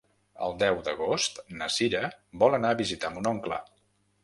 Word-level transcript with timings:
El 0.45 0.53
deu 0.61 0.79
d'agost 0.87 1.37
na 1.59 1.69
Sira 1.75 2.03
vol 2.45 2.59
anar 2.61 2.73
a 2.77 2.81
visitar 2.83 3.15
mon 3.19 3.31
oncle. 3.37 3.63